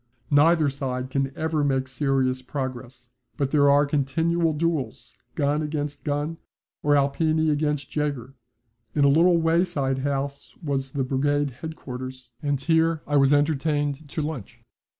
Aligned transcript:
Neither 0.31 0.67
side 0.71 1.11
can 1.11 1.31
ever 1.35 1.63
make 1.63 1.87
serious 1.87 2.41
progress, 2.41 3.11
but 3.37 3.51
there 3.51 3.69
are 3.69 3.85
continual 3.85 4.51
duels, 4.51 5.15
gun 5.35 5.61
against 5.61 6.03
gun, 6.03 6.37
or 6.81 6.95
Alpini 6.95 7.51
against 7.51 7.95
Jaeger. 7.95 8.33
In 8.95 9.05
a 9.05 9.09
little 9.09 9.37
wayside 9.37 9.99
house 9.99 10.57
was 10.63 10.93
the 10.93 11.03
brigade 11.03 11.51
headquarters, 11.51 12.31
and 12.41 12.59
here 12.59 13.03
I 13.05 13.15
was 13.17 13.31
entertained 13.31 14.09
to 14.09 14.23
lunch. 14.23 14.59